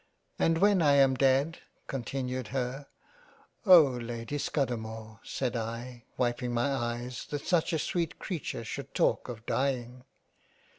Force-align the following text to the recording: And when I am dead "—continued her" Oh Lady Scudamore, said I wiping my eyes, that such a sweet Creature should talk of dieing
And 0.39 0.57
when 0.57 0.81
I 0.81 0.93
am 0.93 1.13
dead 1.13 1.59
"—continued 1.87 2.47
her" 2.47 2.87
Oh 3.67 3.83
Lady 3.83 4.39
Scudamore, 4.39 5.19
said 5.21 5.55
I 5.55 6.05
wiping 6.17 6.55
my 6.55 6.73
eyes, 6.73 7.27
that 7.27 7.45
such 7.45 7.71
a 7.71 7.77
sweet 7.77 8.17
Creature 8.17 8.63
should 8.63 8.95
talk 8.95 9.29
of 9.29 9.45
dieing 9.45 10.01